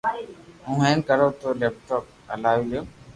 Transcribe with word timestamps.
تو 0.63 0.69
ھون 0.77 0.95
بي 0.97 1.01
ڪرو 1.07 1.27
ني 1.31 1.37
ڪو 1.41 1.49
ليپ 1.59 1.75
ٽام 1.87 2.03
ھلاوي 2.31 2.63
ليو 2.69 2.81